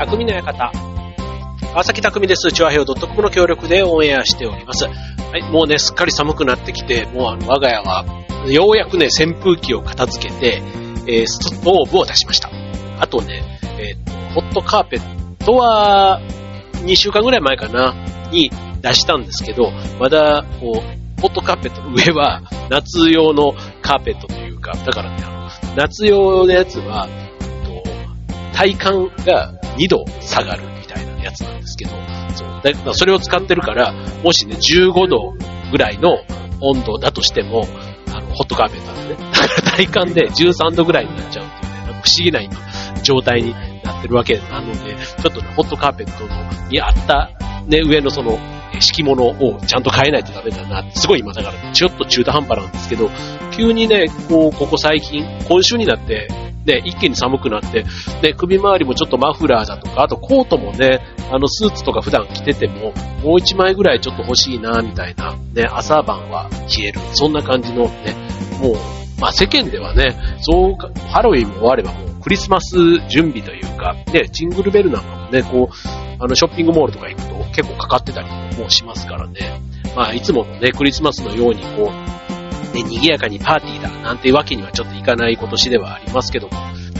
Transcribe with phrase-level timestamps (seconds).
[0.00, 0.72] 匠の館。
[1.60, 2.50] 川崎匠です。
[2.50, 4.86] チュアヘオ .com の協力でオンエアしております。
[4.86, 4.92] は
[5.36, 8.06] い、もうね、すっかり寒くなってきて、もうあの、我が家は、
[8.48, 10.62] ようやくね、扇風機を片付けて、
[11.06, 12.50] えー、ストーブを出しました。
[12.98, 13.42] あとね、
[13.78, 16.22] えー、ホットカーペットは、
[16.76, 17.94] 2週間ぐらい前かな、
[18.32, 22.40] に出したんですけど、まだ、こう、ホットカーペットの上は、
[22.70, 27.06] 夏用のカーペットというか、だからね、あの、夏用のやつは、
[28.60, 31.92] 体感が2度下がるみたいなやつなんですけど、
[32.34, 35.32] そうだそれを使ってるから、もしね、15度
[35.72, 36.18] ぐらいの
[36.60, 37.62] 温度だとしても、
[38.08, 42.52] あの、ホットカーペットでね、 だから体感で13度ぐらいになっちゃうっていうね、不思議な今、
[43.02, 47.30] 状態になってるわけなので、ちょっとね、ホットカーペットのにあった、
[47.66, 48.38] ね、上のその、
[48.78, 50.84] 敷物をちゃんと変えないとダメだな。
[50.92, 53.10] すごい今だから、ちょっと中途半端なんですけど、
[53.52, 56.28] 急にね、こう、ここ最近、今週になって、
[56.64, 57.84] で、一気に寒くなって、
[58.22, 67.00] で、首周りもちょっとマフラーだとか、あとコートもね、あの、スーツとか普段着てても、もう一枚ぐらいちょっと欲しいな、みたいな、ね、朝晩は消える。
[67.14, 68.14] そんな感じのね、
[68.60, 68.74] もう、
[69.20, 70.76] まあ世間ではね、そう、
[71.08, 72.76] ハロウィンも終わればもうクリスマス
[73.08, 79.60] 準備というか、ね、ジングルベルなんかもね、こう、あの、ショッピングモールとか行くと結構かかってたりもしますからね。
[79.96, 82.19] まあ、いつものね、クリスマスのようにこう、
[82.72, 86.54] ね、賑やかにパーティーだなんていうわけにはちょっといかない今年ではありますけども、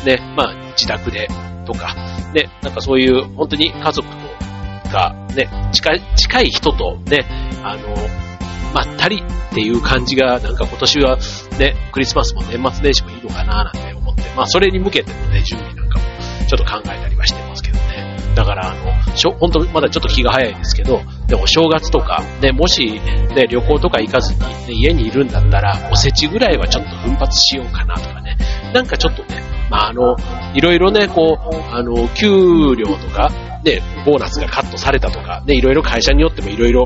[0.05, 1.29] ね、まあ、自宅で
[1.67, 1.95] とか、
[2.35, 4.31] ね、なんかそういう本当に家族と
[4.91, 7.25] が、ね、近い、近い人とね、
[7.63, 7.95] あの、
[8.75, 11.19] まったりっていう感じが、なんか今年は
[11.59, 16.05] ね、クリスマスも年末年始もいいのかななんて思って、まあそれに向けてのね、準備なんかも
[16.47, 17.80] ちょっと考えたりはしてますけど。
[18.35, 23.01] だからあの、しょ、本当まだちょっと気が早いですけど、でも正月とか、ね、もし、
[23.35, 28.37] ね、旅行とか行かずに、ね、家にいるんだったら、おせちぐらいはちょっと奮発しようかなとかね。
[28.73, 30.17] なんかちょっとね、まああの、
[30.55, 32.29] いろいろね、こう、あの、給
[32.77, 33.29] 料とか、
[33.65, 36.85] ね、ボーナスがカットされたとか、ね、いろいろ会社によってもいろいろ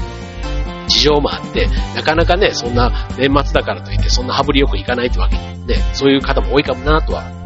[0.89, 7.44] 事情もあって、なかなかね、そんな年末だからといってそんな羽振りよくいかないってわけね、そういう方も多いかもなとは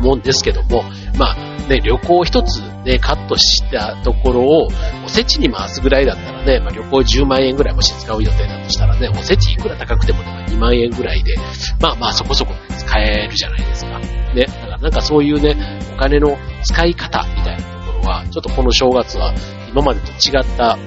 [0.00, 0.84] 思うんですけども、
[1.18, 1.36] まあ
[1.68, 4.68] ね、旅行一つね、カットしたところを
[5.04, 11.36] おせちに回すぐらいだったらね、まあ旅行10万円ぐらいもし使う予定だとしたらね、おせちいくら高くてもね、2万円ぐらいで、
[11.80, 13.98] まあまあそこそこ、ね、使えるじゃないですか。
[13.98, 15.56] ね、だからなんかそういうね、
[15.94, 19.34] お金の使い方みたいなところは、ちょっとこの正月は
[19.70, 20.78] 今までと違った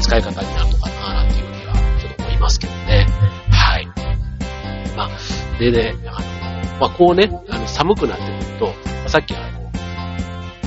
[0.00, 3.06] 使い方になるのかななんていうふうにはちょっと思いますけどね。
[3.50, 3.86] はい。
[4.96, 9.70] まあ、でね、あの、まあこうね、あの寒くなってくると、さっきあの、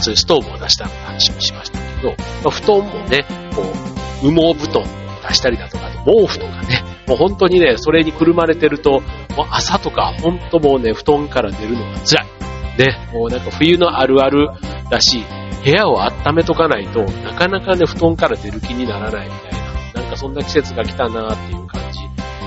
[0.02, 2.16] そういうストーブを出した話もしましたけど、ま
[2.48, 3.26] あ、布団もね、
[3.56, 4.86] こう、羽毛布団を
[5.28, 9.02] 出したりだとか、毛布とかね、もう本当にね、それにくるまれてると、
[9.36, 12.38] もう朝とか本当もうね、布団から出るのが辛い。
[12.78, 14.50] ね、もうなんか冬のあるある
[14.92, 15.24] だし、
[15.64, 19.52] 部屋を温めとかないとなかなかね、布団から出る気にならないみたい
[19.94, 22.00] な、なんかそんな季節が来たなっていう感じ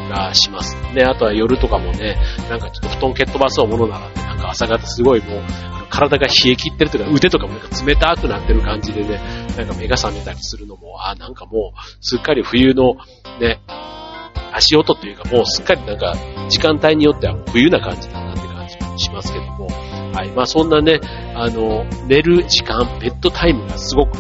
[0.09, 0.76] がします。
[0.94, 2.16] ね、あとは夜とかもね、
[2.49, 5.42] なんかちょっと布団蹴っ飛ばそうものならね、か朝方すごいもう、
[5.90, 9.20] 体が冷え切ってるというか、腕とかもなんか冷たくなってる感じでね、
[9.56, 12.94] なんか目が覚めたりするのも、あなんかもう、すっかり冬の
[13.40, 13.60] ね、
[14.52, 16.14] 足音というかもうすっかりなんか
[16.48, 19.68] 時間帯によっては冬な感じだなって感じもしますけども、
[20.12, 20.30] はい。
[20.30, 21.00] まあそんなね、
[21.34, 24.18] あの、寝る時間、ベッドタイムがすごく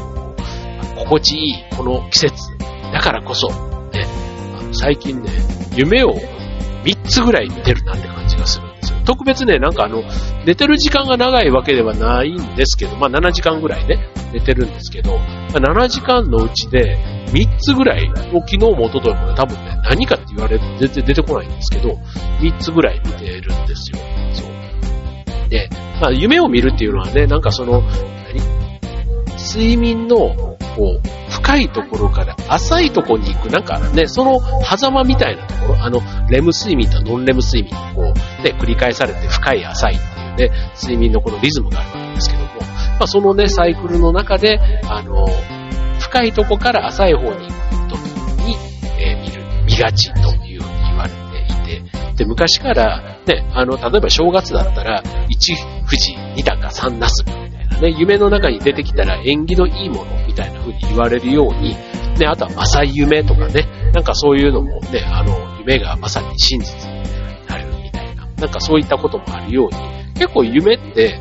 [0.96, 2.34] 心地いいこの季節
[2.92, 3.48] だからこそ、
[3.92, 4.06] ね、
[4.72, 5.30] 最近ね、
[5.76, 6.14] 夢を
[6.84, 8.69] 3つぐらい見てるなって感じがする。
[9.04, 10.02] 特別ね、なんかあの、
[10.46, 13.98] 寝てる時間が長いわけではないんですけど、まあ7時間ぐらいね、
[14.32, 15.24] 寝てるんですけど、ま
[15.56, 16.98] あ、7時間のうちで
[17.32, 21.98] 3つぐらい、もう昨日も一昨日もね、多分ね、何かって言われると全然出てこないんですけど、
[22.40, 23.98] 3つぐらい見てるんですよ。
[24.34, 25.48] そう。
[25.48, 25.68] で、
[26.00, 28.40] まあ夢を見るっていうのはね、なんかその、何？
[29.36, 38.09] 睡眠の、こう、深いところから浅いところに行く、なんかね、その狭間みたいなところ、あの、レム睡眠とノンレム睡眠こう、
[38.42, 45.26] ね、繰り返されて深い浅いっていうね、睡眠のこのリズムがあるわけですけども、まあそのね、サイクルの中で、あの、
[45.98, 48.00] 深いとこから浅い方に行くとき
[48.44, 48.56] に、
[48.98, 51.16] えー、見る、見がちというふうに言われて
[51.52, 55.04] いて、で、昔から、ね、あの、例えば正月だったら、1
[55.84, 57.50] 富士、2鷹、3ナスみたいな
[57.80, 61.76] ね、夢の中に出てきたら縁起のいいものみたいな風に言われるように、
[62.18, 66.89] ね、あとは浅い夢とかね、なんかそういうのもね、あの、夢がまさに真実
[68.40, 71.18] な、んかそういったこともあるように、結構夢って、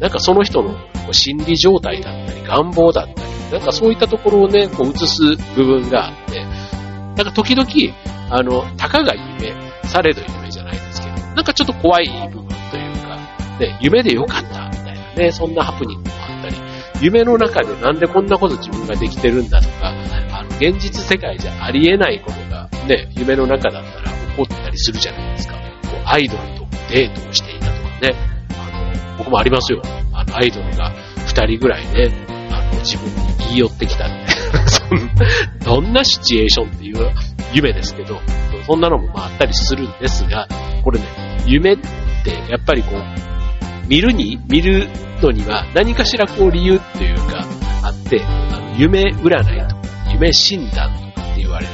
[0.00, 0.76] なんかその人の
[1.12, 5.22] 心理状態だったり、願望だったり、なんかそういったところをね、こう映す
[5.54, 7.68] 部分があって、なんか時々、
[8.30, 9.52] あの、たかが夢、
[9.92, 13.16] されど夢じゃないですけど、なんかちょっと怖い部分というか、
[13.60, 16.56] ね、夢でよかったみたいなね、そんなハプニングもあったり、
[17.02, 19.92] 夢の中でなんでこんなこと自分ができてるんだとか、
[20.32, 25.61] あの、現実世界じゃありえないことが、ね、夢の中だったら起こったりするじゃないですか。
[26.04, 28.14] アイドルとデートをしていたとかね。
[28.50, 29.82] あの、僕もありますよ。
[30.12, 30.92] あの、アイドルが
[31.26, 32.10] 二人ぐらいね、
[32.50, 34.22] あの、自分に言い寄ってきたって。
[35.64, 37.10] どんなシチュエーションっていう
[37.52, 38.20] 夢ですけど、
[38.66, 40.46] そんなのもまああったりするんですが、
[40.82, 41.06] これね、
[41.46, 41.76] 夢っ
[42.24, 44.88] てやっぱりこう、見るに、見る
[45.22, 47.46] のには何かしらこう理由っていうか
[47.82, 51.72] あって、あの夢占いとか、夢診断とかって言われる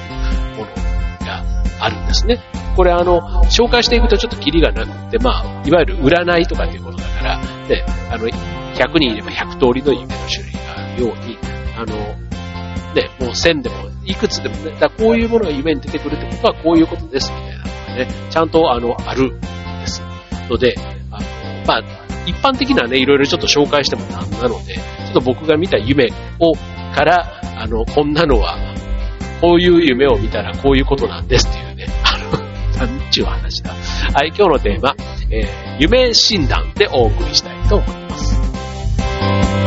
[0.57, 1.43] ものが
[1.81, 2.58] あるんですね。
[2.79, 11.37] これあの、紹介していくとちょっとキリがなくて、まあ、いわゆる占いとかっていうことだから、で、あの、100人いれば100通りの夢の種類があるように、
[11.77, 11.97] あの、
[12.95, 20.01] ね、もう1000でも、いくつでもね、だこういうものが夢に出てくるってことはこういうことですみたいなのがね、ちゃんとあの、あるんです。
[20.49, 20.77] ので、
[21.11, 21.27] あの、
[21.67, 21.83] まあ、
[22.27, 26.55] 一般的なね、いろいろちょっと紹介してもなんなので、ちょっと僕が見た夢を、
[26.95, 28.57] から、あの、こんなのは、
[29.41, 31.87] こういう夢を見たらこういうことなんですっていうね、
[33.19, 33.75] ちゅう話だ。
[34.15, 34.95] はい、今日のテーマ、
[35.31, 35.47] えー、
[35.81, 39.58] 夢診断でお送りしたいと思います。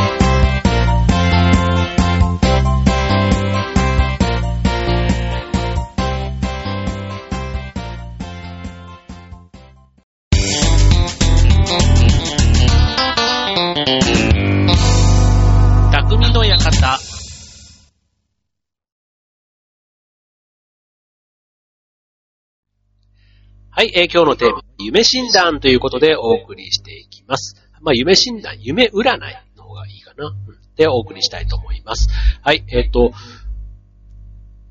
[23.82, 27.56] はい、えー、今日のテーマ、夢診断ということでお送りしていきます。
[27.82, 29.20] まあ、夢診断、夢占い
[29.58, 30.36] の方がいいかな、うん、
[30.76, 32.08] でお送りしたいと思います。
[32.44, 33.12] はい、えっ、ー、と、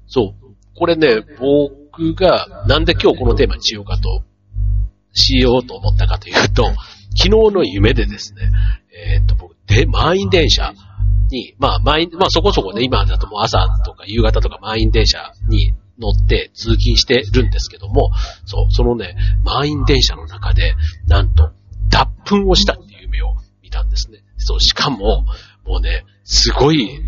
[0.06, 4.22] そう、これね、僕がなんで今日このテーマにしようかと、
[5.12, 6.66] しようと思ったかというと、
[7.16, 8.42] 昨日の夢でですね、
[8.94, 10.72] えっ、ー、と、僕、で、満員電車
[11.32, 18.10] に、まあ、満員、まあそこそこね、今だともう朝とか夕方とか満員電車に乗って通勤してるんですけども、
[18.44, 20.74] そう、そのね、満員電車の中で、
[21.06, 21.52] なんと、
[21.90, 22.06] 脱
[22.42, 24.22] 粉をしたっていう夢を見たんですね。
[24.36, 25.26] そう、しかも、
[25.64, 27.00] もうね、すごい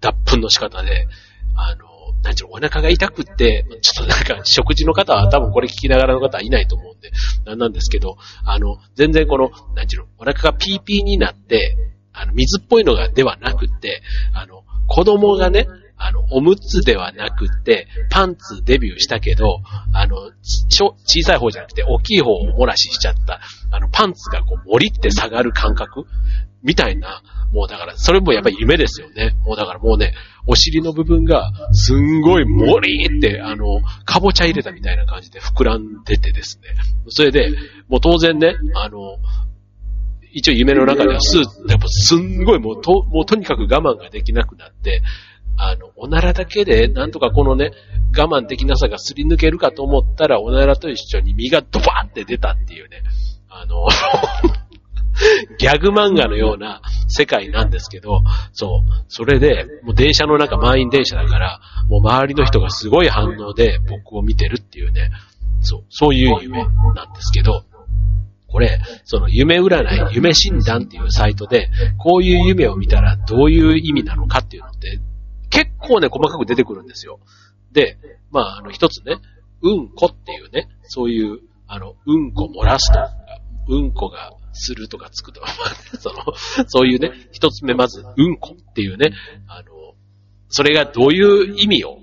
[0.00, 1.06] 脱粉の仕方で、
[1.54, 1.90] あの、
[2.22, 7.10] なんちゅう、お腹が痛くって、ちょっとなんか、食事の方は多分これ聞きながらの方はいないと思うんで、
[7.46, 11.76] なんなんですけど、あの、全然この、なんちゅう、お腹がピーピーになって、
[12.12, 14.02] あの、水っぽいのがではなくって、
[14.34, 15.66] あの、子供がね、
[16.02, 19.60] あの、おむつではなくて、パンツデビューしたけど、
[19.92, 26.06] あの、小さい方じゃなくて、大きい方をお漏らししちゃった、あの、パンツがこう、盛りって下がる感覚？
[26.62, 29.34] みたいな、もうだから、それもやっぱり夢ですよね。
[29.44, 30.14] もうだからもうね、
[30.46, 36.68] お尻の部分が、すんごい盛りって、あの、かぼちゃ入れたみたいな感じで膨らんでてですね。
[37.08, 37.50] それで、
[37.88, 39.16] もう当然ね、あの、
[40.32, 45.02] 一応夢の中ではスーツやっぱすんごいもうと、もうとにかく我慢ができなくなって、
[45.62, 47.72] あの、おならだけで、なんとかこのね、
[48.16, 53.02] 我慢できなさがすり抜けるかと思ったら、おならと一緒に身がドバーンって出たっていうね、
[53.50, 53.86] あの、
[55.58, 58.22] ギャグ漫画のような世界なんですけど、
[58.52, 59.04] そう。
[59.08, 61.60] それで、もう電車の中満員電車だから、
[61.90, 65.10] もう周りの人がすごい反応で僕を見てるっていうね、
[65.60, 66.64] そう、そういう夢
[66.94, 67.64] なんですけど、
[68.46, 74.98] これ、その夢占い、夢診断っていうサイトで、こういう夢を見たらどういう意味なのかっていうのって
[75.50, 77.20] 結構ね、細かく出てくるんですよ。
[77.72, 77.98] で、
[78.30, 79.16] まあ、あの、一つね、
[79.62, 83.10] うんこっていうね、そういう、あの、うんこ漏らすとか、
[83.68, 85.48] うんこがするとかつくとか、
[85.98, 89.12] その、そういうね、一つ目まず、うんこっていうね、
[89.46, 89.94] あの、
[90.48, 91.98] それがどういう意味を、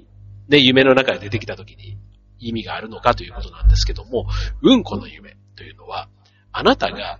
[0.47, 1.97] ね、夢の中で出てきた時に
[2.39, 4.27] 意味があるのかということなんですけども、
[4.61, 6.07] うんこの夢というのは、
[6.51, 7.19] あなたが、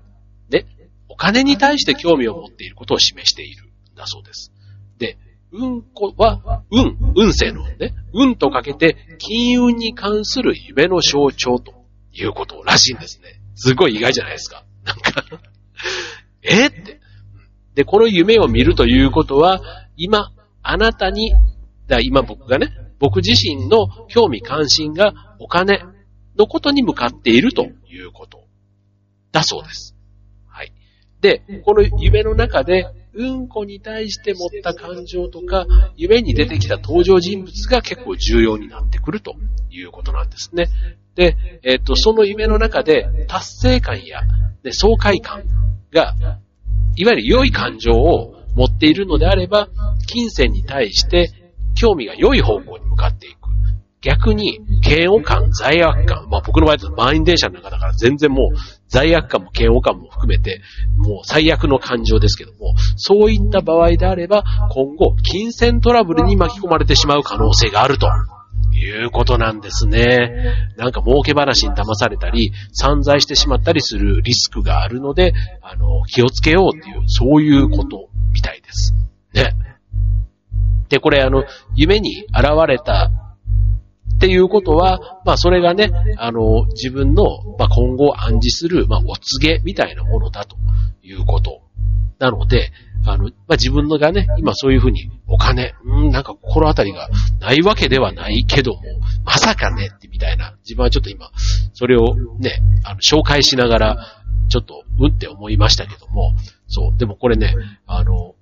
[0.50, 0.65] ね、
[1.10, 4.53] お金に対して興味を持っていることを示しているんだそうです。
[5.51, 13.39] うんこは、運、運勢のね、運とかけて、金運に関する夢の象徴ということらしいんですね。
[13.56, 14.66] すごい意外じゃないですか。
[14.84, 15.24] なんか
[16.44, 17.00] えって。
[17.75, 19.62] で、この夢を見るということは、
[19.96, 20.32] 今、
[20.63, 21.34] あなたに、
[21.88, 25.84] だ今僕がね、僕自身の興味関心がお金
[26.38, 28.44] のことに向かっているということ
[29.32, 29.96] だそうです。
[30.48, 30.74] はい。
[31.22, 39.36] で、この夢の中でうんこに対して持った感情とか、夢に出てきた登場人物が結構重要になってくると
[39.71, 40.67] いうことなんですね。
[41.15, 44.21] で、えっ、ー、と、その夢の中で達成感や、
[44.62, 45.43] で爽快感
[45.91, 46.15] が、
[46.95, 49.69] いわゆる良い感情を持っているのであれば、
[50.07, 51.31] 金銭に対して
[51.74, 53.47] 興味が良い方向に向かっていく。
[54.01, 60.62] 逆に、嫌悪感、罪悪感、まあ僕の場合だと満員電車の中だから全然もう罪悪感も嫌悪感も含めて、
[60.98, 68.08] もう最悪の感情ですけども、そういった場合であれば、今後、金銭トラブルに巻き込まれてしまう可能性があると。
[68.74, 70.74] いうことなんですね。
[70.77, 78.94] なんか儲け話に騙されたり、散財してしまったりするリスクがあるので、あの、気をつけようっていう、そういうことみたいです。
[79.34, 79.56] ね。
[80.89, 81.44] で、これあの、
[81.75, 83.12] 夢に現れた
[84.17, 87.24] っていうことは、まあそれがね、あの、自分の、
[87.59, 90.57] まあ、今後暗示する、まあお告げみたいなものだと
[91.03, 91.62] いうこと。
[92.19, 92.71] なので、
[93.05, 97.09] あの、まあ、自分のがね、今そういうふうにお金、うん、なんか心当たりが
[97.39, 98.81] ないわけではないけども、
[99.24, 101.29] まさかねってみたいな、自分はちょっと今、
[101.74, 106.33] それをね、あの、紹介しながら、ちょっと、うんって思いましたけども、
[106.67, 107.53] そう、でもこれね、
[107.86, 108.36] あの、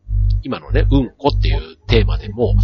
[0.43, 2.55] 今のね、うんこっていうテーマでも、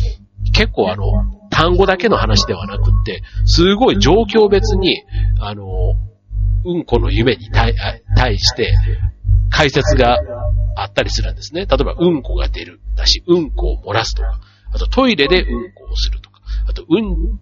[0.53, 1.05] 結構あの、
[1.49, 5.03] 単語だけの話ではなくって、すごい状況別に、
[5.39, 5.65] あの、
[6.63, 7.73] うんこの夢に対
[8.37, 8.71] して
[9.49, 10.19] 解説が
[10.75, 11.65] あったりするんですね。
[11.65, 14.39] 例えば、うんこが出るだし、うんこを漏らすとか、
[14.71, 17.39] あとトイレでうんこをするとか、あとうん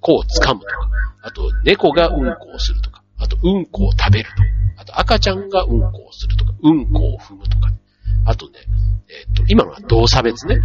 [0.00, 0.90] こを掴むとか、
[1.22, 4.42] あと猫がうんこをするとか、あとうんこを食べるとか、
[4.78, 7.70] あと赤ちゃんがうんこをするとか、うんこを踏むとか、
[8.24, 8.58] あとね、
[9.08, 10.58] えっ、と、今のは動作別ね。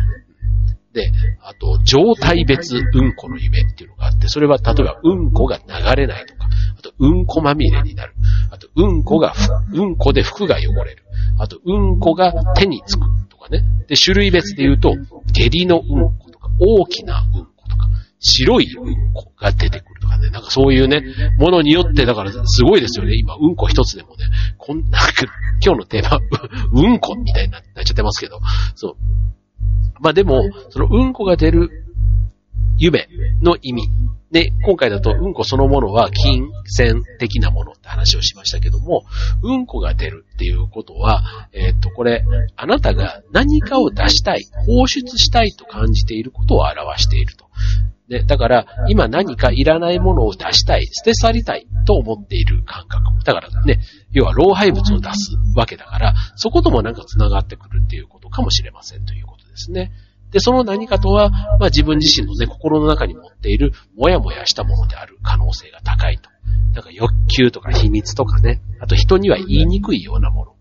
[0.94, 1.10] で、
[1.42, 5.64] あと、状態別うんこの夢っていうのがあって、それは例えばうんこが流
[5.96, 8.14] れないとか、あとうんこまみれになる。
[8.52, 9.34] あと、うんこが、
[9.74, 11.04] うんこで服が汚れる。
[11.38, 13.64] あと、うんこが手につくとかね。
[13.88, 14.96] で、種類別で言うと、
[15.32, 17.88] 下痢のうんことか、大きなうんことか、
[18.20, 20.30] 白いうんこが出てくるとかね。
[20.30, 21.04] なんかそういうね、
[21.38, 23.16] ものによって、だからすごいですよね。
[23.16, 24.26] 今、うんこ一つでもね、
[24.58, 25.00] こんな、
[25.64, 26.20] 今日のテーマ、
[26.74, 28.42] うんこみたいになっちゃってますけど、
[28.76, 28.96] そう。
[30.00, 31.70] まあでも、そのうんこが出る
[32.78, 33.08] 夢
[33.42, 33.84] の意味。
[34.32, 39.04] で、今回だとうんこそのものは金銭的なものって話をしましたけども、
[39.44, 42.24] うんこが出るっていうことは、えっ、と、これ、
[42.56, 47.46] あなたが何かを出したい、放出したいと感じていることを表していると。
[48.08, 53.24] で、だから、今何かいらないものを出したい、捨て去りたいと思っている感覚。
[53.24, 53.80] だからね、
[54.12, 59.92] 要は老廃物を出すわけだから、そこともなんか繋がってくるっていうことかもしれませんということですね。
[60.32, 66.30] で、その何かとは、まあ自分自身のね、心の中に持っている、もやもやしたものである可能性が高いと。
[66.74, 70.52] だから欲求とか秘密とかね、あと人には言いにくいようなもの。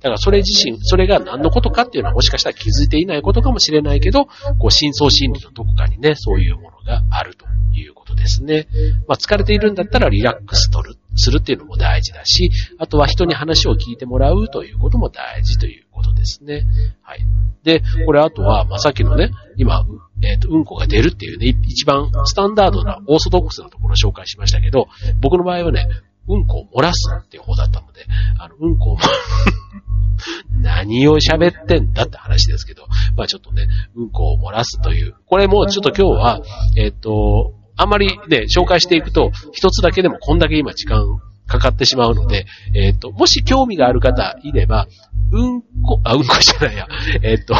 [0.00, 4.26] だからそれ自身、それが何のことかっていうのはもしかしたら気づいていないことかもしれないけど、
[4.58, 8.66] こう、深層心理のどこかにね、そういうものがあるということですね。
[9.06, 16.66] まあ疲れているんだったらリラックス取る、するっていうのも大事だし、あとは人に話を聞いてもらうということも大事ということですね。
[17.02, 17.24] はい。
[17.62, 19.86] で、これあとは、まあ、さっきのね、今、
[20.22, 24.88] えっ、ー、と、うんこが出るっていうね、一番スタンダードなオーソドックスなところを紹介しましたけど、
[25.20, 25.86] 僕の場合はね、
[26.26, 28.06] うんこを漏らすっていう方だったので、
[28.38, 28.98] あの、うんこを
[30.60, 35.14] 何を喋ってんだって話ですけど、まあちょっとね、うんこを漏らすという。
[35.26, 36.40] これもちょっと今日は、
[36.76, 44.86] えっ、ー、と、あんまりね、紹介していくと、一つだけでもこんだけ今時間かかってしまうので、えっ、ー、と、もし興味がある方いれば、
[45.32, 46.86] うんこ、あ、うんこじゃないや、
[47.22, 47.54] えっ、ー、と、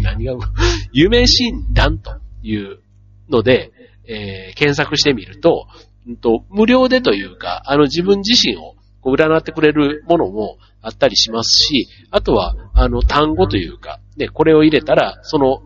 [0.00, 0.34] 何が、
[0.92, 2.80] 夢診断という
[3.28, 3.72] ので、
[4.06, 5.66] えー、検索してみると、
[6.06, 15.62] うんと、無料でというか、あの自分自身をこう占ってくれるものもあったりしますし、あとは、あの、単語というか、ね、これを入れたら、その、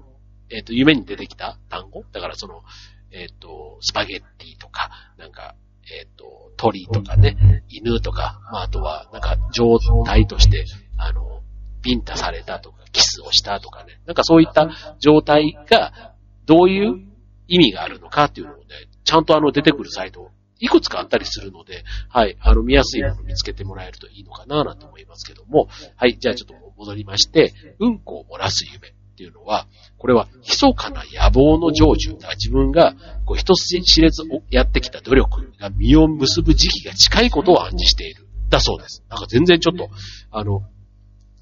[0.50, 2.04] えっ、ー、と、夢に出てきた単語。
[2.12, 2.62] だからその、
[3.10, 5.54] えっ、ー、と、スパゲッティとか、なんか、
[5.90, 10.64] えっ、ー、と、鳥とかね、犬とか、まあ、あとは、なんか、状態として、
[10.96, 11.42] あの、
[11.82, 17.08] ビンタされたとか、キスをしたとかね、なんかそういった状態が、どういう
[17.46, 18.64] 意味があるのかっていうのをね、
[19.04, 28.94] ちゃんとあの、出てくるサイト、いくつかあったりするので、はい、あの、見やすいものを見つけてもらえるといいのかな、なんて思いますけども、はい、じゃあちょっと戻りまして、うんこを漏らす夢。
[29.18, 29.66] っていうのは、
[29.98, 32.16] これは密かな野望の成就。
[32.18, 32.94] だ自分が
[33.26, 38.28] こう一つ知れずやってきた努力が実を結ぶ時期が近いことを暗示している。
[38.48, 39.02] だそうです。
[39.08, 39.88] なんか全然ちょっと、
[40.30, 40.62] あの、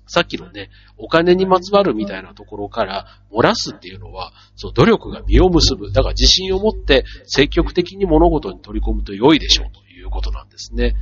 [0.06, 5.92] さっきのね、お金にまつわるみたいなところから漏らすっていうのは、そう、努力が実を結ぶ。
[5.92, 10.94] だから自信を持って積極的に物事に取り込むと良いでしょうということなんですね。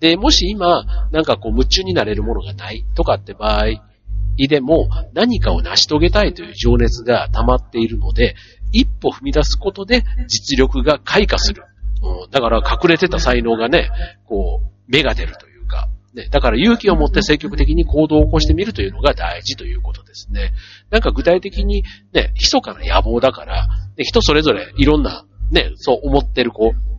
[0.00, 3.91] で、もし今、なんかこう夢中になれるものがないとかって場合、
[4.36, 8.34] いでも何かを成し遂げたいという情熱が溜まっているので、
[8.72, 11.64] 一歩踏み出すことで実力が開花する。
[12.02, 13.90] うん、だから隠れてた才能がね、
[14.24, 20.52] こう、芽が出るというか、ね、だから勇気を持って積極的に行動を起こしてみるというのが大事ということですね。
[20.90, 26.92] なんか具体的にね、密かな野望だから、ね、人それぞれいろんなね、そう思ってるこう、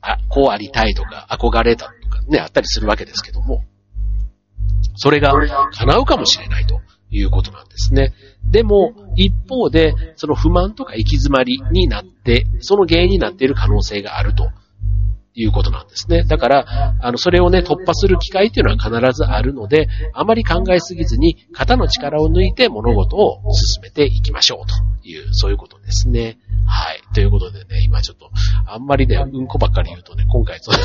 [0.00, 3.64] あ、こうありたいとか、憧れたとかね、あったりするわけですけども、
[4.96, 5.32] それが
[5.72, 8.12] 叶うかもしれないということなんですね。
[8.44, 14.50] でも、一方で、その不満とか行き詰まりになって、その原因になっている可能性があると
[15.36, 16.24] いうことなんですね。
[16.24, 24.74] だから、あの、それをね、突破する機会っていうのは必ずあるので、あまり考えすぎずに、肩の力を抜いて物事を進めていきましょうと
[25.06, 26.38] いう、そういうことですね。
[26.66, 27.02] はい。
[27.14, 28.30] ということでね、今ちょっと、
[28.66, 30.78] あんまりね、うんこばっかり言うとね、今回その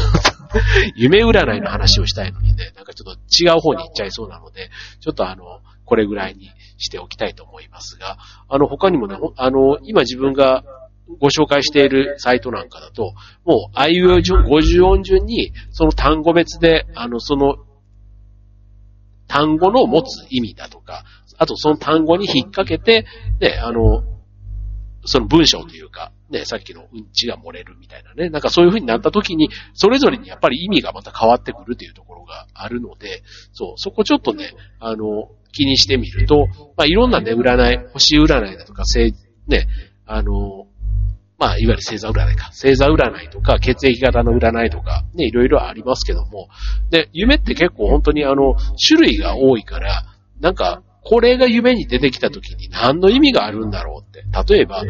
[0.95, 8.17] 夢占いの話をしたいのにね、なんかちょっと違う方に行っちゃいそうなので、ちょっとあの、これぐらいにしておきたいと思いますが、
[8.49, 10.63] あの、他にもね、あの、今自分が
[11.19, 17.57] ご紹介しているサイトなんかだと、もう、あいう50音順に、その単語別で、あの、その、
[19.27, 21.05] 単語の持つ意味だとか、
[21.37, 23.05] あとその単語に引っ掛けて、
[23.39, 24.03] ね、あの、
[25.05, 39.13] その文章というか、ね、さっきのうんちが漏れるみたいなね、なんかそういう風になった時に、それぞれにやっぱり意味がまた変わってくるというところがあるので、そう、そこちょっとね、あの、気にしてみると、まあ、いろんなね、占い、星占いだとか、せ
[39.47, 39.67] ね、
[40.05, 40.67] あの、
[41.41, 42.49] まあ、いわゆる星座占いか。
[42.49, 46.49] 星座占いとか、血液型の占いとか、ね、いろいろありますけども、
[46.91, 48.55] で、夢って結構本当にあの、
[48.87, 50.05] 種類が多いから、
[50.39, 54.23] なんか、これが夢に出てきた時に何の意味があるんだろうって。
[54.53, 54.83] 例えば、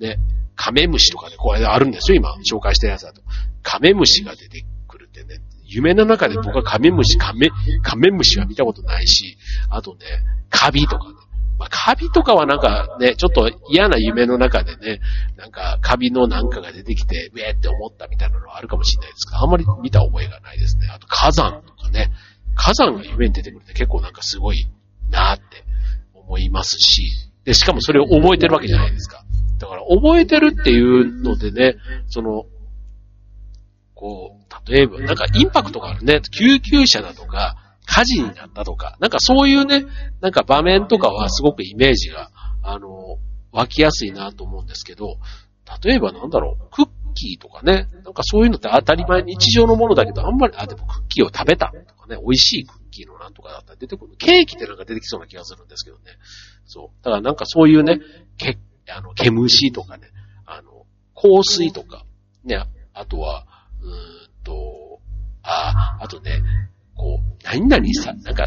[0.00, 0.18] ね、
[0.56, 3.20] カメムシとかね、これあるんですよ、今、紹介してるやつだと。
[3.62, 7.50] カメムシが出てくるってね、夢の中で僕はカメムシ、カメ、
[7.82, 9.36] カメムシは見たことないし、
[9.68, 10.06] あとね、
[10.48, 11.17] カビとかね。
[11.58, 15.00] まあ、カビとかはなんかね、ちょっと嫌な夢の中でね、
[15.36, 20.88] なんかカビのなんかが出てきて、ウェーって思ったみたいなのはあるかもしれないですけど、あんまり見た覚えがないですね。
[20.94, 22.12] あと火山とかね、
[22.54, 24.66] 火山が夢に出てくるって結構なんかすごい
[25.10, 25.64] なーって
[26.14, 27.10] 思いますし、
[27.44, 29.24] で、しかもそれを覚えてるわけじゃないですか。
[29.58, 31.76] だから覚えてるっていうのでね、
[32.08, 32.44] その、
[33.94, 36.20] こう、例えば、なんかインパクトがあるね。
[36.30, 37.56] 救急車だとか、
[37.90, 39.86] 火事になったとか、なんかそういうね、
[40.20, 42.30] なんか場面とかはすごくイメージが、
[42.62, 43.18] あの、
[43.50, 45.16] 湧きやすいなと思うんですけど、
[45.82, 54.12] 例えばなんだろう、クッキーとかね、なんかそういうのって当たり前日常のものだけど、あんまり、あ、でもクッキーを食べたとかね、美味しいクッキーのなんとかだったら出てくる。
[54.18, 56.02] ケーキってなんか出てきそうな気がするんですけどね。
[56.66, 57.04] そう。
[57.04, 58.00] だからなんかそういうね、
[58.36, 58.58] け、
[58.90, 60.08] あの、毛虫とかね、
[60.44, 62.04] あの、香水とか、
[62.44, 63.46] ね、あとは、
[63.80, 65.00] うーんと、
[65.42, 66.42] あ、あとね、
[67.52, 68.46] 何々さ、なんか、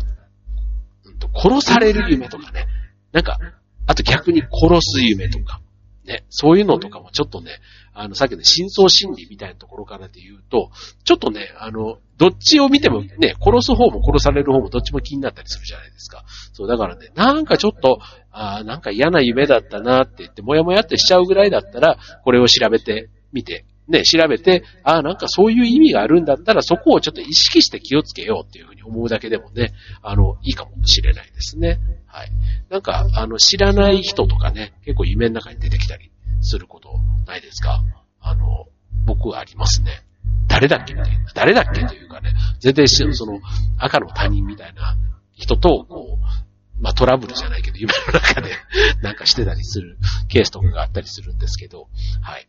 [1.06, 2.68] うんと、殺される夢とかね。
[3.12, 3.40] なんか、
[3.88, 5.62] あと逆に殺す夢とか。
[6.06, 7.52] ね、そういうのとかもちょっとね、
[7.94, 10.72] あの、さっきの深層心理みたいなところからで言うと、
[11.04, 16.24] ちょっとね、あの、どっちを見てもね、殺す方も殺される方もどっちも気になったりするじゃないですか。
[16.54, 18.00] そう、だからね、なんかちょっと、
[18.32, 31.80] あなんか嫌な夢だったなって言って、もやもやってしちゃうぐらいだったら、これを調べてみてね、調べて、ああ、なんかそういう意味があるんだったら、そこをちょっと意識して気をつけようっていうふうに思うだけでもね、あの、いいかもしれないですね。
[32.08, 32.32] はい。
[32.69, 36.89] なんか、あの、知らない人とかね、結構夢の中に出てきたりすること
[37.27, 37.84] ないですか？
[38.19, 38.65] あの、
[39.06, 40.04] 僕はありますね。
[40.47, 41.32] 誰だっけみたいな。
[41.34, 43.39] 誰だっけというかね、全然その、
[43.77, 44.97] 赤の他人みたいな
[45.34, 48.49] 人と、こう、まあ、トラブルじゃないけど、夢の中で
[49.04, 49.97] なんかしてたりする
[50.30, 51.88] ケースとかがあったりするんですけど、
[52.21, 52.47] はい。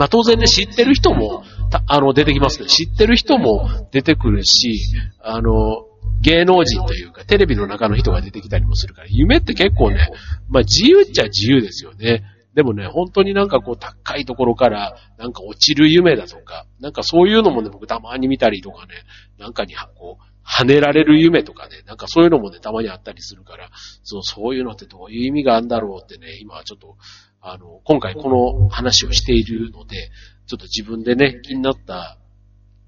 [0.00, 1.44] まあ当然ね、知ってる人も、
[1.86, 4.80] あの、出てきますけど、知ってる人も出てくるし、
[5.20, 5.84] あの、
[6.22, 10.08] 芸能人というか、テレビの中の人が出てきたりもするから、夢って結構ね、
[10.48, 12.24] まあ自由っちゃ自由ですよね。
[12.54, 18.94] でもね、本当になんかこう高いところからなんか落ちる夢だとか、なんかそういうのもね、僕たまに見たりとかね、
[19.38, 23.68] なんかにこう、跳ねられる夢とかね、なんかそういうのもね、たまにあったりするから、
[24.02, 26.96] そう、そういうのってどういう意味があるんだろうってね、今はちょっと
[27.42, 30.10] あの、今回この話をしているので、
[30.46, 32.18] ちょっと自分でね、気になった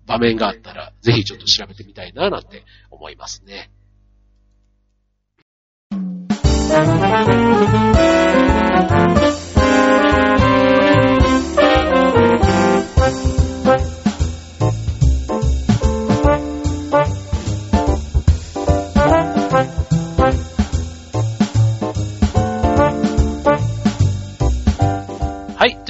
[0.07, 3.71] 場面があったら、ぜひちょっと調べてみたいな、なんて思いますね。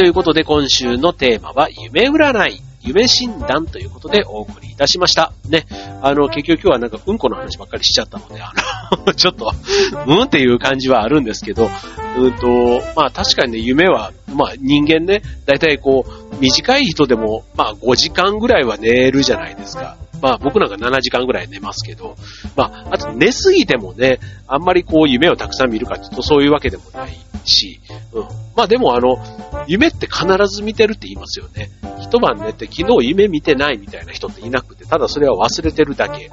[0.03, 5.33] ということで今週のテーマは夢占い、夢診断ということでお送りいたしました。
[5.49, 5.65] ね。
[6.01, 8.53] あの、結局今日はなんかうんこの話ばっかりしちゃったので、あ
[9.07, 9.53] の ちょっと、
[10.09, 11.71] うんっていう感じはあるんですけど、
[12.19, 19.97] うんと、まあ確かにね、夢は、まあ人間ね、だいたいこう、短い人でも、まあ5時間ぐらいは寝るじゃないですか。
[20.23, 22.17] まあ僕なんか7時間ぐらい寝ますけど、
[22.57, 27.81] まあ、あと寝すぎてもね、あんまりこう夢をたくさん見るかちょっとそういうわけでもないし、
[28.13, 28.23] うん。
[28.57, 29.19] まあでもあの、
[29.67, 31.71] 夢って必ず見てるって言いますよね。
[32.01, 36.31] 一晩寝て昨日夢見てないみたいな人っていなくて、ただそれは忘れてるだけ。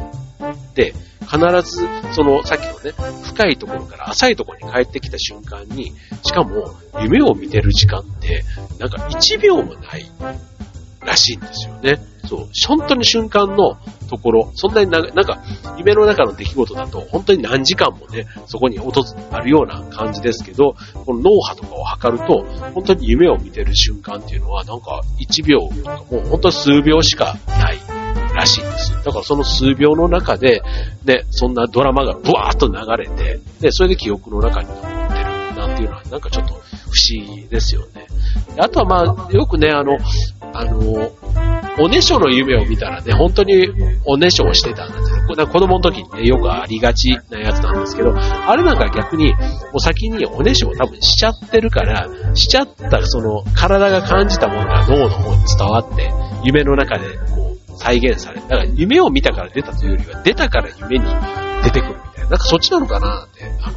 [0.75, 2.91] で、必ず、その、さっきのね、
[3.23, 8.43] 深いところから浅いところに帰ってきた瞬間に、しかも、夢を見てる時間って、
[8.79, 10.09] なんか1秒もない
[11.05, 11.97] らしいんですよね。
[12.27, 13.77] そう、本当に瞬間の
[14.09, 15.39] ところ、そんなにな、なんか、
[15.77, 18.91] 夢の中の出来事だと、本当に何時間もね、そこに訪
[19.31, 27.79] あるような感じですけど、この脳波とかを測ると、本当に夢を見てる瞬間っていうのは、なんか1秒とか、もう本当に数秒しかない
[28.33, 28.99] らしいんですよ。
[29.03, 30.61] だからその数秒の中で、
[31.05, 38.07] ね、そんなドラマがブワーッと流れて、で、それで記憶の中に残ってるなんていうのは、なんかちょっと不思議ですよね。
[38.57, 39.97] あとはまあ、よくね、あの、
[40.53, 41.11] あの、
[41.79, 43.67] おねしょの夢を見たらね、本当に
[44.05, 45.47] おねしょをしてたんですよ。
[45.47, 49.39] 子供の時にね、よくありがちなやつなんですけど、あれなんか逆に、も
[49.75, 56.11] う先におねしょを多分しちゃってるから、しちゃったその体が感じたものが脳の方に伝わって、
[56.43, 58.47] 夢の中でこう再現される。
[58.47, 61.05] だから夢を見たから出たというよりは、出たから夢に
[61.63, 62.29] 出てくるみたいな。
[62.31, 63.71] なんかそっちなのかなって、あ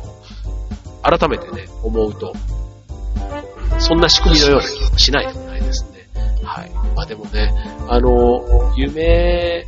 [1.12, 2.32] の、改めてね、思うと、
[3.78, 5.91] そんな仕組みのような気もしないでもないですね。
[6.44, 6.70] はい。
[6.94, 7.52] まあでもね、
[7.88, 9.64] あの、夢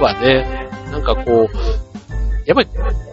[0.00, 2.68] はね、なんかこう、やっぱり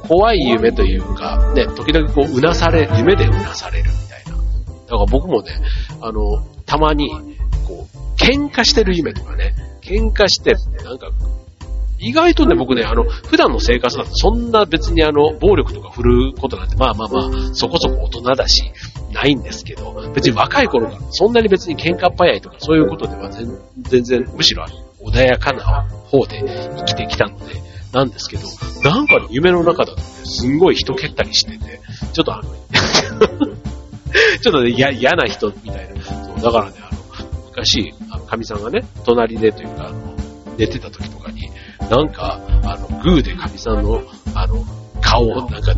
[0.08, 4.32] 怖い夢というか、ね、時々こう、うなされ、夢でうなされるみたいな。
[4.32, 5.52] だから僕もね、
[6.02, 7.10] あの、たまに、
[7.68, 11.08] こう、喧嘩してる夢とかね、喧嘩して、なんか、
[12.00, 18.72] 意外とね、僕ね、あの、普段の生活だとそんな別にあの、暴力とか振るうことなんて、まあまあまあ、そこそこ大人だし、
[19.12, 24.66] ないんですけど、別に若い頃からそんなに別に喧嘩っ早いとかそういうことでは全然、むしろ
[25.02, 26.44] 穏やかな方で
[26.78, 27.56] 生きてきたので、
[27.94, 28.44] なんですけど、
[28.84, 31.82] なんか夢の中だとね、すんごい人蹴ったりしてて、
[32.14, 32.44] ちょっとあの、
[34.42, 36.04] ちょっとね、嫌な人みたいな。
[36.04, 37.00] そう、だからね、あの、
[37.48, 40.14] 昔、あの、神さんがね、隣でというか、あの、
[40.58, 41.50] 寝てた時とかに、
[41.90, 44.02] なんか、あの、グーで神さんの、
[44.34, 44.64] あの、
[45.02, 45.74] 顔をなんか、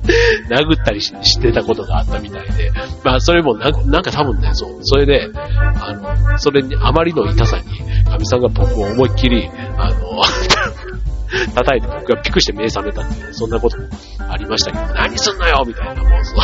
[0.48, 2.70] 殴ったりしてたことがあったみたいで、
[3.04, 5.28] まあそれもななんか多分ね、そう、それで、
[5.80, 7.64] あの、それにあまりの痛さに、
[8.04, 10.22] 神さんが僕を思いっきり、あの、
[11.54, 13.84] 叩いて僕がピクして目覚めたっていう、そんなことも
[14.28, 16.38] ありましたけど、何すんのよみたいな、もうそう。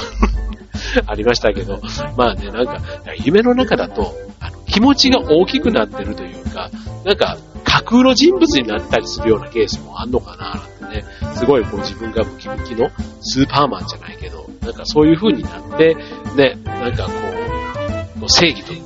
[1.07, 1.81] ありましたけど、
[2.17, 2.81] まあね、なんか、
[3.25, 6.71] 夢の中だと、あの気持ちが大きくなってるというか、
[7.05, 10.63] なんか、架空の人物になったりするようなケースもあんのかな、
[11.37, 15.95] すごいこう自分がムキムキのスーパーマンじゃないけど、なんかそういう風になって、
[16.37, 17.11] ね、なんかこ
[18.23, 18.81] う、正義と、ね、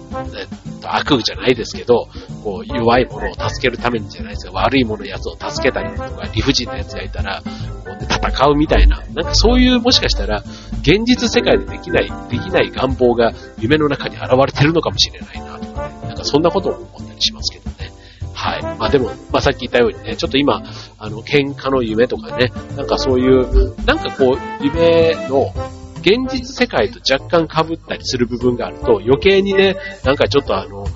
[0.83, 2.09] 悪じゃないですけど、
[2.43, 7.51] こう弱い者を助けるためにじゃないですか、悪い者のやつを助けたりとか、理不尽なやつがいたら、こ
[7.87, 10.43] うね、戦うみたいな、なんかそういうもしかしたら、
[10.83, 17.80] 現実世界でできない、できない願望が夢の中に現れてるのかもしれないなとかね、なんかそんなことを思ったりしますけどね。
[18.41, 18.63] はい。
[18.63, 20.63] まあでも、まあさっき言ったようにね、ちょっと今、
[20.99, 25.53] あの、喧嘩の夢とかね、なんかそういう、なんかこう、夢の、
[26.01, 30.87] 現実世界と若干被ったりする部分があると、余計にね、なんかちょっとあの、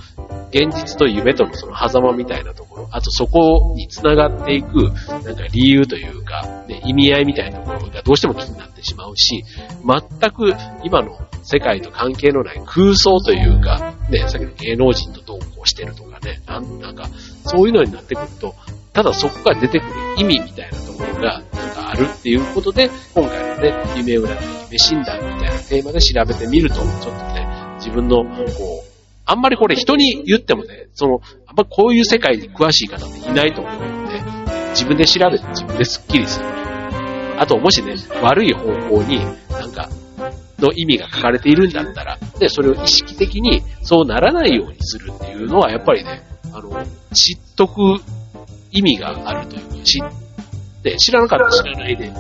[0.49, 9.45] 現実と夢とのその狭間みたいなところ、あとそこに繋がっていく、なんか理由というか、ね、意味合いみたいなところがどうしても気になってしまうし、
[9.85, 17.09] 全く今の世界と関係のない空想というか、ね、さっきの芸能人と同行してるとかね、なんなんか、
[17.45, 18.55] そういうのになってくると、
[18.93, 28.95] ただそこから出てくる意味みたいなところが、なんかあるっていうことで、今回のね、夢占い、夢診断みたいなテーマで調べてみると、ちょっとね、自分の、こう、
[29.27, 34.21] あんまりこれ人に言ってもね、その、あんまこういう世界に詳しい方っていないと思うので、
[34.71, 36.47] 自分で調べて自分でスッキリする。
[37.39, 39.89] あと、もしね、悪い方向になんか
[40.59, 46.71] の意味が書かれているんだったら、で、それを意識的にそうならないようにするっていうのは、やっぱりね、あの、
[47.15, 47.81] 知っとく
[48.73, 50.03] 意味があるというか、知っ
[50.83, 52.15] て、知らなかったら知らないで、ね、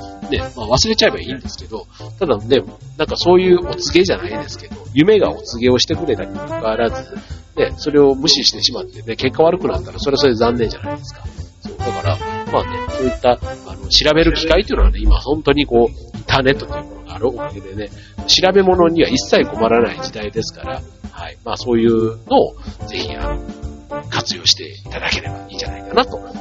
[0.56, 1.86] まあ忘れちゃえばいいんですけど、
[2.18, 2.62] ただね、
[2.96, 7.14] なんかそういうお告げじゃないですけど、夢がお告げをしてくれたにもかかわらず、
[7.56, 11.24] ね、それを無視してしまってね、結果悪くなったらそれはそれで残念じゃないですか。
[11.60, 12.18] そう、だから、
[12.52, 13.38] まあね、そういった、あ
[13.76, 17.90] の、調べる機会っていうのはね、今本当にこう、インターネットというものがあるおかげでね、
[18.26, 21.36] 調べ物には一切困らない時代ですから、はい。
[21.44, 22.54] まあそういうのを、
[22.86, 23.73] ぜひ、あの、
[24.10, 26.34] 活用していただければいいんじゃないかなと思い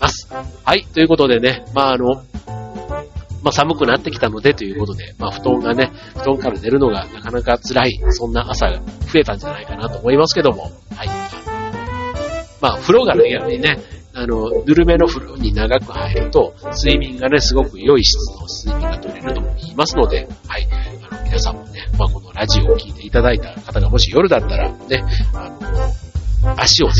[0.00, 0.28] ます。
[0.64, 0.84] はい。
[0.84, 2.14] ということでね、まああの、
[3.42, 11.08] まあ寒くなってきたのでということで、まあ布団がね、布団から出るのがなかなか辛い、そんな朝が増えたんじゃないかなと思いますけども、はい。
[12.60, 13.78] まあ風呂がね、やはりね、
[14.14, 18.16] あの、ぬるめの風呂に長く入ると、睡眠がね、すごく良い質
[18.66, 20.68] の睡眠が取れるとも言いますので、はい。
[21.08, 25.58] あの皆さんもね、まあ、このラジオを聞いていただいた方がもし夜だったらね、あの、
[26.56, 26.94] 足をね、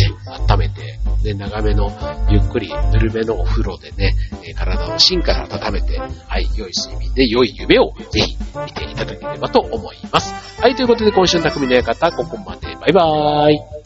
[0.49, 1.91] 温めて、ね、長めの、
[2.31, 4.15] ゆっくり、ぬるめのお風呂でね、
[4.57, 10.61] 体を芯から温めて、はい、良い睡眠で良い夢をぜひ見ていただければと思います。
[10.61, 12.69] はい、ということで今週の匠の館、ここまで。
[12.77, 13.78] バイバーイ。